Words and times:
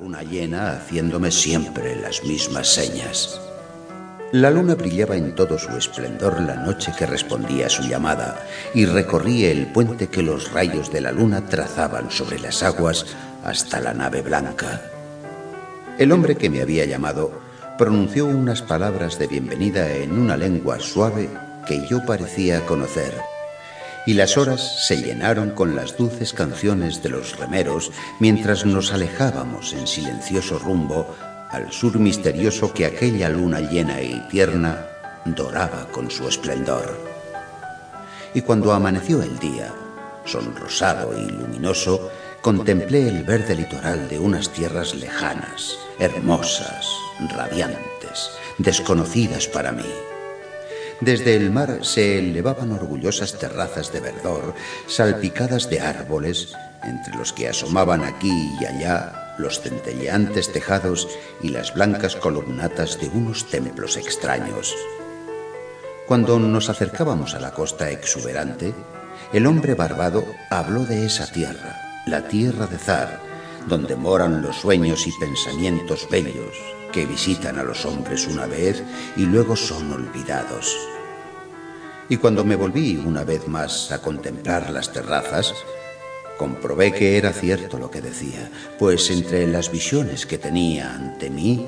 luna 0.00 0.22
llena 0.22 0.72
haciéndome 0.72 1.30
siempre 1.32 1.96
las 1.96 2.22
mismas 2.22 2.68
señas. 2.68 3.40
La 4.30 4.50
luna 4.50 4.76
brillaba 4.76 5.16
en 5.16 5.34
todo 5.34 5.58
su 5.58 5.76
esplendor 5.76 6.40
la 6.40 6.54
noche 6.54 6.92
que 6.96 7.06
respondía 7.06 7.66
a 7.66 7.70
su 7.70 7.82
llamada 7.82 8.46
y 8.74 8.84
recorría 8.84 9.50
el 9.50 9.66
puente 9.72 10.08
que 10.08 10.22
los 10.22 10.52
rayos 10.52 10.92
de 10.92 11.00
la 11.00 11.10
luna 11.10 11.46
trazaban 11.46 12.10
sobre 12.10 12.38
las 12.38 12.62
aguas 12.62 13.06
hasta 13.44 13.80
la 13.80 13.92
nave 13.92 14.22
blanca. 14.22 14.82
El 15.98 16.12
hombre 16.12 16.36
que 16.36 16.50
me 16.50 16.62
había 16.62 16.84
llamado 16.84 17.32
pronunció 17.76 18.26
unas 18.26 18.62
palabras 18.62 19.18
de 19.18 19.26
bienvenida 19.26 19.92
en 19.94 20.16
una 20.16 20.36
lengua 20.36 20.78
suave 20.78 21.28
que 21.66 21.88
yo 21.88 22.04
parecía 22.04 22.64
conocer 22.66 23.14
y 24.08 24.14
las 24.14 24.38
horas 24.38 24.86
se 24.86 24.96
llenaron 24.96 25.50
con 25.50 25.76
las 25.76 25.98
dulces 25.98 26.32
canciones 26.32 27.02
de 27.02 27.10
los 27.10 27.38
remeros 27.38 27.92
mientras 28.20 28.64
nos 28.64 28.90
alejábamos 28.90 29.74
en 29.74 29.86
silencioso 29.86 30.58
rumbo 30.58 31.14
al 31.50 31.70
sur 31.70 31.98
misterioso 31.98 32.72
que 32.72 32.86
aquella 32.86 33.28
luna 33.28 33.60
llena 33.60 34.00
y 34.00 34.18
tierna 34.30 34.86
doraba 35.26 35.88
con 35.92 36.10
su 36.10 36.26
esplendor. 36.26 36.98
Y 38.32 38.40
cuando 38.40 38.72
amaneció 38.72 39.22
el 39.22 39.38
día, 39.40 39.74
sonrosado 40.24 41.12
y 41.12 41.26
luminoso, 41.30 42.10
contemplé 42.40 43.08
el 43.08 43.24
verde 43.24 43.56
litoral 43.56 44.08
de 44.08 44.18
unas 44.18 44.48
tierras 44.48 44.94
lejanas, 44.94 45.76
hermosas, 45.98 46.88
radiantes, 47.36 48.30
desconocidas 48.56 49.46
para 49.48 49.70
mí. 49.70 49.84
Desde 51.00 51.36
el 51.36 51.52
mar 51.52 51.78
se 51.82 52.18
elevaban 52.18 52.72
orgullosas 52.72 53.38
terrazas 53.38 53.92
de 53.92 54.00
verdor, 54.00 54.54
salpicadas 54.88 55.70
de 55.70 55.80
árboles, 55.80 56.56
entre 56.82 57.14
los 57.14 57.32
que 57.32 57.48
asomaban 57.48 58.02
aquí 58.02 58.50
y 58.60 58.64
allá 58.64 59.36
los 59.38 59.60
centelleantes 59.60 60.52
tejados 60.52 61.08
y 61.40 61.50
las 61.50 61.72
blancas 61.72 62.16
columnatas 62.16 63.00
de 63.00 63.08
unos 63.08 63.46
templos 63.46 63.96
extraños. 63.96 64.74
Cuando 66.08 66.38
nos 66.40 66.68
acercábamos 66.68 67.34
a 67.34 67.40
la 67.40 67.52
costa 67.52 67.90
exuberante, 67.90 68.74
el 69.32 69.46
hombre 69.46 69.74
barbado 69.74 70.24
habló 70.50 70.84
de 70.84 71.06
esa 71.06 71.30
tierra, 71.30 72.02
la 72.06 72.26
tierra 72.26 72.66
de 72.66 72.78
Zar, 72.78 73.20
donde 73.68 73.94
moran 73.94 74.42
los 74.42 74.56
sueños 74.56 75.06
y 75.06 75.12
pensamientos 75.20 76.08
bellos, 76.10 76.56
que 76.92 77.06
visitan 77.06 77.58
a 77.58 77.62
los 77.62 77.84
hombres 77.84 78.26
una 78.26 78.46
vez 78.46 78.82
y 79.16 79.26
luego 79.26 79.56
son 79.56 79.92
olvidados. 79.92 80.76
Y 82.08 82.16
cuando 82.16 82.44
me 82.44 82.56
volví 82.56 82.96
una 82.96 83.24
vez 83.24 83.46
más 83.48 83.92
a 83.92 84.00
contemplar 84.00 84.70
las 84.70 84.92
terrazas, 84.92 85.54
comprobé 86.38 86.92
que 86.92 87.18
era 87.18 87.32
cierto 87.32 87.78
lo 87.78 87.90
que 87.90 88.00
decía, 88.00 88.50
pues 88.78 89.10
entre 89.10 89.46
las 89.46 89.70
visiones 89.70 90.24
que 90.24 90.38
tenía 90.38 90.94
ante 90.94 91.28
mí 91.28 91.66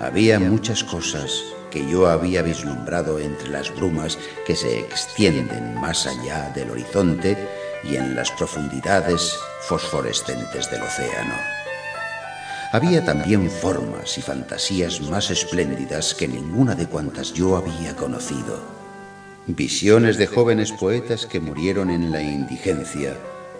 había 0.00 0.40
muchas 0.40 0.82
cosas 0.82 1.42
que 1.70 1.88
yo 1.88 2.08
había 2.08 2.42
vislumbrado 2.42 3.18
entre 3.18 3.48
las 3.50 3.72
brumas 3.74 4.18
que 4.46 4.56
se 4.56 4.80
extienden 4.80 5.74
más 5.80 6.06
allá 6.06 6.50
del 6.54 6.70
horizonte 6.70 7.36
y 7.84 7.96
en 7.96 8.16
las 8.16 8.30
profundidades 8.32 9.38
fosforescentes 9.60 10.70
del 10.70 10.82
océano. 10.82 11.59
Había 12.72 13.04
también 13.04 13.50
formas 13.50 14.16
y 14.16 14.22
fantasías 14.22 15.00
más 15.00 15.32
espléndidas 15.32 16.14
que 16.14 16.28
ninguna 16.28 16.76
de 16.76 16.86
cuantas 16.86 17.32
yo 17.32 17.56
había 17.56 17.96
conocido. 17.96 18.60
Visiones 19.48 20.18
de 20.18 20.28
jóvenes 20.28 20.70
poetas 20.70 21.26
que 21.26 21.40
murieron 21.40 21.90
en 21.90 22.12
la 22.12 22.22
indigencia 22.22 23.16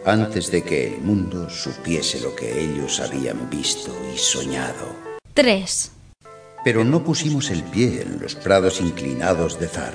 antes 0.07 0.53
de 0.53 0.63
que 0.63 0.95
el 0.95 1.01
mundo 1.01 1.51
supiese 1.51 2.21
lo 2.21 2.37
que 2.37 2.63
ellos 2.63 3.01
habían 3.01 3.51
visto 3.51 3.93
y 4.15 4.17
soñado. 4.17 4.95
3. 5.35 5.91
Pero 6.63 6.85
no 6.85 7.03
pusimos 7.03 7.51
el 7.51 7.65
pie 7.65 8.03
en 8.03 8.21
los 8.21 8.37
prados 8.37 8.81
inclinados 8.81 9.59
de 9.59 9.67
Zar, 9.67 9.95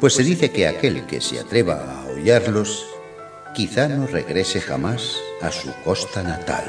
pues 0.00 0.14
se 0.14 0.24
dice 0.24 0.50
que 0.50 0.66
aquel 0.66 1.06
que 1.06 1.20
se 1.20 1.38
atreva 1.38 2.02
a 2.02 2.06
hollarlos 2.06 2.84
quizá 3.54 3.86
no 3.88 4.08
regrese 4.08 4.60
jamás 4.60 5.16
a 5.40 5.52
su 5.52 5.72
costa 5.84 6.24
natal. 6.24 6.64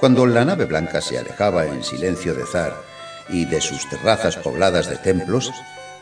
Cuando 0.00 0.26
la 0.26 0.44
nave 0.44 0.66
blanca 0.66 1.00
se 1.00 1.18
alejaba 1.18 1.66
en 1.66 1.82
silencio 1.82 2.32
de 2.32 2.46
Zar 2.46 2.76
y 3.28 3.46
de 3.46 3.60
sus 3.60 3.88
terrazas 3.88 4.36
pobladas 4.36 4.88
de 4.88 4.96
templos, 4.96 5.50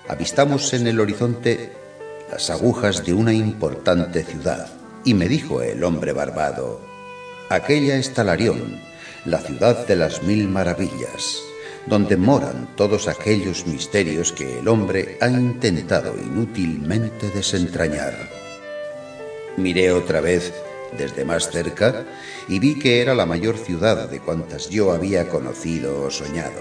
avistamos 0.06 0.74
en 0.74 0.86
el 0.86 1.00
horizonte 1.00 1.72
las 2.30 2.50
agujas 2.50 3.06
de 3.06 3.14
una 3.14 3.32
importante 3.32 4.22
ciudad. 4.22 4.68
Y 5.04 5.14
me 5.14 5.28
dijo 5.28 5.62
el 5.62 5.82
hombre 5.82 6.12
barbado, 6.12 6.80
aquella 7.48 7.96
es 7.96 8.12
Talarión, 8.12 8.78
la 9.24 9.38
ciudad 9.38 9.86
de 9.86 9.96
las 9.96 10.22
mil 10.22 10.46
maravillas, 10.46 11.38
donde 11.86 12.18
moran 12.18 12.68
todos 12.76 13.08
aquellos 13.08 13.66
misterios 13.66 14.30
que 14.30 14.58
el 14.58 14.68
hombre 14.68 15.16
ha 15.22 15.28
intentado 15.28 16.14
inútilmente 16.18 17.30
desentrañar. 17.30 18.14
Miré 19.56 19.90
otra 19.90 20.20
vez 20.20 20.52
desde 20.96 21.24
más 21.24 21.50
cerca 21.50 22.04
y 22.48 22.58
vi 22.58 22.78
que 22.78 23.00
era 23.00 23.14
la 23.14 23.26
mayor 23.26 23.56
ciudad 23.56 24.08
de 24.08 24.20
cuantas 24.20 24.68
yo 24.68 24.92
había 24.92 25.28
conocido 25.28 26.02
o 26.02 26.10
soñado. 26.10 26.60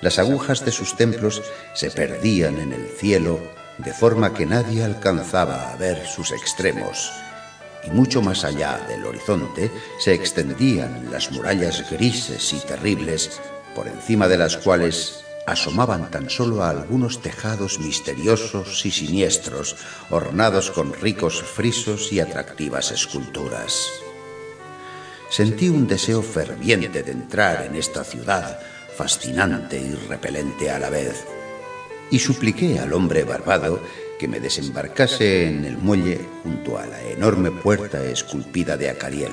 Las 0.00 0.18
agujas 0.18 0.64
de 0.64 0.72
sus 0.72 0.96
templos 0.96 1.42
se 1.74 1.90
perdían 1.90 2.58
en 2.58 2.72
el 2.72 2.86
cielo 2.88 3.40
de 3.78 3.92
forma 3.92 4.34
que 4.34 4.46
nadie 4.46 4.84
alcanzaba 4.84 5.70
a 5.70 5.76
ver 5.76 6.06
sus 6.06 6.32
extremos, 6.32 7.12
y 7.84 7.90
mucho 7.90 8.22
más 8.22 8.44
allá 8.44 8.80
del 8.88 9.04
horizonte 9.04 9.70
se 9.98 10.14
extendían 10.14 11.10
las 11.10 11.30
murallas 11.30 11.90
grises 11.90 12.52
y 12.52 12.58
terribles, 12.60 13.40
por 13.74 13.86
encima 13.86 14.28
de 14.28 14.38
las 14.38 14.56
cuales 14.56 15.25
asomaban 15.46 16.10
tan 16.10 16.28
solo 16.28 16.62
a 16.62 16.70
algunos 16.70 17.22
tejados 17.22 17.78
misteriosos 17.78 18.84
y 18.84 18.90
siniestros, 18.90 19.76
ornados 20.10 20.70
con 20.72 20.92
ricos 20.92 21.40
frisos 21.42 22.12
y 22.12 22.20
atractivas 22.20 22.90
esculturas. 22.90 23.88
Sentí 25.30 25.68
un 25.68 25.86
deseo 25.86 26.22
ferviente 26.22 27.02
de 27.02 27.12
entrar 27.12 27.64
en 27.64 27.76
esta 27.76 28.04
ciudad, 28.04 28.58
fascinante 28.96 29.78
y 29.78 29.94
repelente 30.08 30.70
a 30.70 30.78
la 30.78 30.90
vez, 30.90 31.24
y 32.10 32.18
supliqué 32.18 32.78
al 32.78 32.92
hombre 32.92 33.24
barbado 33.24 33.80
que 34.18 34.28
me 34.28 34.40
desembarcase 34.40 35.48
en 35.48 35.64
el 35.64 35.76
muelle 35.78 36.20
junto 36.42 36.78
a 36.78 36.86
la 36.86 37.02
enorme 37.02 37.50
puerta 37.50 38.02
esculpida 38.04 38.76
de 38.76 38.90
Acariel. 38.90 39.32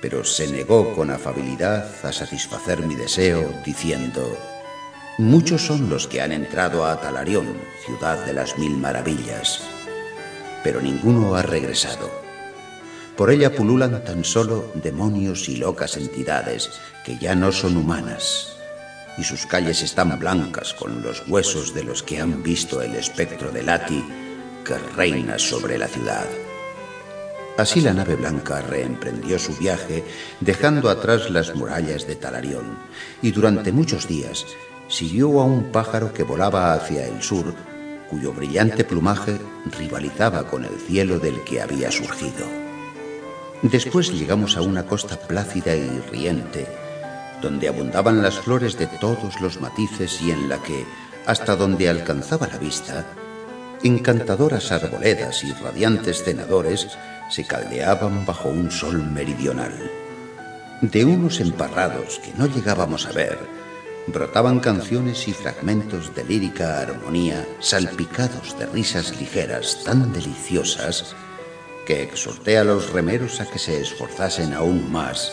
Pero 0.00 0.24
se 0.24 0.48
negó 0.48 0.94
con 0.94 1.10
afabilidad 1.10 1.88
a 2.04 2.12
satisfacer 2.12 2.86
mi 2.86 2.94
deseo, 2.94 3.52
diciendo, 3.64 4.36
Muchos 5.18 5.64
son 5.64 5.88
los 5.88 6.08
que 6.08 6.20
han 6.20 6.32
entrado 6.32 6.84
a 6.84 7.00
Talarión, 7.00 7.46
ciudad 7.86 8.26
de 8.26 8.32
las 8.32 8.58
mil 8.58 8.76
maravillas, 8.76 9.60
pero 10.64 10.80
ninguno 10.80 11.36
ha 11.36 11.42
regresado. 11.42 12.10
Por 13.16 13.30
ella 13.30 13.54
pululan 13.54 14.02
tan 14.02 14.24
solo 14.24 14.72
demonios 14.74 15.48
y 15.48 15.54
locas 15.54 15.96
entidades 15.96 16.68
que 17.04 17.16
ya 17.16 17.36
no 17.36 17.52
son 17.52 17.76
humanas, 17.76 18.56
y 19.16 19.22
sus 19.22 19.46
calles 19.46 19.82
están 19.82 20.18
blancas 20.18 20.74
con 20.74 21.00
los 21.00 21.22
huesos 21.28 21.72
de 21.74 21.84
los 21.84 22.02
que 22.02 22.20
han 22.20 22.42
visto 22.42 22.82
el 22.82 22.96
espectro 22.96 23.52
de 23.52 23.62
Lati 23.62 24.04
que 24.64 24.76
reina 24.96 25.38
sobre 25.38 25.78
la 25.78 25.86
ciudad. 25.86 26.26
Así 27.56 27.80
la 27.80 27.94
nave 27.94 28.16
blanca 28.16 28.62
reemprendió 28.62 29.38
su 29.38 29.54
viaje, 29.54 30.02
dejando 30.40 30.90
atrás 30.90 31.30
las 31.30 31.54
murallas 31.54 32.04
de 32.04 32.16
Talarión, 32.16 32.76
y 33.22 33.30
durante 33.30 33.70
muchos 33.70 34.08
días 34.08 34.44
siguió 34.94 35.40
a 35.40 35.44
un 35.44 35.72
pájaro 35.72 36.12
que 36.12 36.22
volaba 36.22 36.72
hacia 36.72 37.08
el 37.08 37.20
sur, 37.20 37.52
cuyo 38.08 38.32
brillante 38.32 38.84
plumaje 38.84 39.40
rivalizaba 39.76 40.44
con 40.44 40.64
el 40.64 40.78
cielo 40.78 41.18
del 41.18 41.42
que 41.42 41.60
había 41.60 41.90
surgido. 41.90 42.46
Después 43.62 44.12
llegamos 44.12 44.56
a 44.56 44.62
una 44.62 44.86
costa 44.86 45.16
plácida 45.18 45.74
y 45.74 45.88
riente, 46.12 46.68
donde 47.42 47.66
abundaban 47.66 48.22
las 48.22 48.38
flores 48.38 48.78
de 48.78 48.86
todos 48.86 49.40
los 49.40 49.60
matices 49.60 50.22
y 50.22 50.30
en 50.30 50.48
la 50.48 50.62
que, 50.62 50.86
hasta 51.26 51.56
donde 51.56 51.88
alcanzaba 51.88 52.46
la 52.46 52.58
vista, 52.58 53.04
encantadoras 53.82 54.70
arboledas 54.70 55.42
y 55.42 55.52
radiantes 55.54 56.22
cenadores 56.22 56.86
se 57.30 57.44
caldeaban 57.44 58.24
bajo 58.24 58.48
un 58.48 58.70
sol 58.70 59.02
meridional. 59.02 59.72
De 60.82 61.04
unos 61.04 61.40
emparrados 61.40 62.20
que 62.20 62.32
no 62.38 62.46
llegábamos 62.46 63.06
a 63.06 63.12
ver, 63.12 63.63
brotaban 64.06 64.60
canciones 64.60 65.26
y 65.28 65.32
fragmentos 65.32 66.14
de 66.14 66.24
lírica 66.24 66.80
armonía 66.80 67.46
salpicados 67.60 68.58
de 68.58 68.66
risas 68.66 69.18
ligeras 69.18 69.82
tan 69.84 70.12
deliciosas 70.12 71.14
que 71.86 72.02
exhorté 72.02 72.58
a 72.58 72.64
los 72.64 72.92
remeros 72.92 73.40
a 73.40 73.46
que 73.46 73.58
se 73.58 73.80
esforzasen 73.80 74.52
aún 74.52 74.90
más 74.90 75.32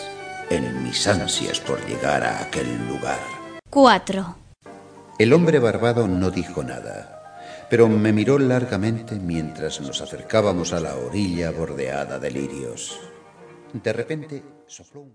en 0.50 0.83
mis 0.83 1.07
ansias 1.07 1.59
por 1.59 1.85
llegar 1.88 2.23
a 2.23 2.41
aquel 2.41 2.88
lugar. 2.88 3.19
4. 3.69 4.35
El 5.18 5.33
hombre 5.33 5.59
barbado 5.59 6.07
no 6.07 6.29
dijo 6.29 6.63
nada, 6.63 7.68
pero 7.69 7.88
me 7.88 8.12
miró 8.12 8.38
largamente 8.38 9.15
mientras 9.15 9.79
nos 9.79 10.01
acercábamos 10.01 10.73
a 10.73 10.81
la 10.81 10.95
orilla 10.95 11.51
bordeada 11.51 12.19
de 12.19 12.31
lirios. 12.31 13.00
De 13.71 13.94
repente 13.94 14.44
sopló 14.68 15.01
un... 15.01 15.09